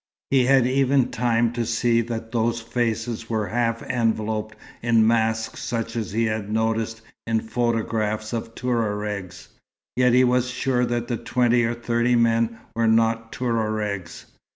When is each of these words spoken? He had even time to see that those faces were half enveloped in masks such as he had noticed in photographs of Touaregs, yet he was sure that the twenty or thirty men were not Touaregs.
He 0.31 0.45
had 0.45 0.65
even 0.65 1.11
time 1.11 1.53
to 1.53 1.63
see 1.63 2.01
that 2.01 2.31
those 2.31 2.59
faces 2.59 3.29
were 3.29 3.45
half 3.49 3.83
enveloped 3.83 4.55
in 4.81 5.05
masks 5.05 5.63
such 5.63 5.95
as 5.95 6.11
he 6.11 6.23
had 6.23 6.51
noticed 6.51 7.01
in 7.27 7.41
photographs 7.41 8.33
of 8.33 8.55
Touaregs, 8.55 9.49
yet 9.95 10.13
he 10.15 10.23
was 10.23 10.49
sure 10.49 10.87
that 10.87 11.07
the 11.07 11.17
twenty 11.17 11.63
or 11.65 11.75
thirty 11.75 12.15
men 12.15 12.57
were 12.75 12.87
not 12.87 13.31
Touaregs. 13.31 14.25